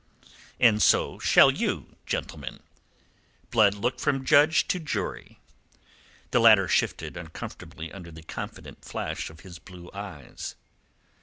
[0.59, 2.61] "And so shall you, gentlemen."
[3.51, 5.39] Blood looked from judge to jury.
[6.31, 10.55] The latter shifted uncomfortably under the confident flash of his blue eyes.